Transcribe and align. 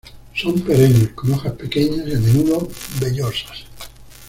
Son 0.33 0.53
perennes, 0.61 1.09
con 1.09 1.31
hojas 1.31 1.53
pequeñas 1.53 2.07
y 2.07 2.15
a 2.15 2.19
menudo 2.19 2.67
vellosas. 2.99 3.65